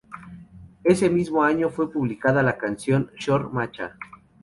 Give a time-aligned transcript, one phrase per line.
[0.83, 3.99] Ese mismo año fue publicada la canción "Shor Macha".